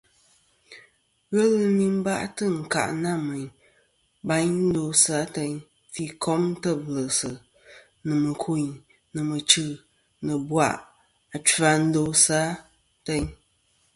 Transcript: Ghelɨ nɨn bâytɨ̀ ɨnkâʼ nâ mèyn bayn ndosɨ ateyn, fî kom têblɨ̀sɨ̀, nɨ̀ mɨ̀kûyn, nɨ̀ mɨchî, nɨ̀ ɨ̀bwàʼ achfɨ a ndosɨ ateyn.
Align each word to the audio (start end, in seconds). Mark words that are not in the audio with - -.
Ghelɨ 1.33 1.61
nɨn 1.77 1.95
bâytɨ̀ 2.05 2.49
ɨnkâʼ 2.55 2.89
nâ 3.03 3.11
mèyn 3.27 3.47
bayn 4.27 4.51
ndosɨ 4.67 5.11
ateyn, 5.23 5.55
fî 5.93 6.03
kom 6.23 6.43
têblɨ̀sɨ̀, 6.61 7.35
nɨ̀ 8.05 8.15
mɨ̀kûyn, 8.23 8.69
nɨ̀ 9.13 9.23
mɨchî, 9.29 9.65
nɨ̀ 10.25 10.37
ɨ̀bwàʼ 10.41 10.77
achfɨ 11.35 11.63
a 11.71 11.73
ndosɨ 11.85 12.37
ateyn. 12.51 13.25